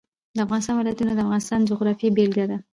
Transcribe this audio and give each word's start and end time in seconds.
د 0.35 0.37
افغانستان 0.45 0.75
ولايتونه 0.77 1.11
د 1.13 1.19
افغانستان 1.25 1.59
د 1.61 1.65
جغرافیې 1.71 2.09
بېلګه 2.15 2.45
ده. 2.51 2.57